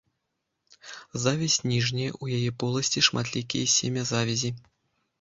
[1.25, 4.57] Завязь ніжняя, у яе поласці шматлікія семязавязі.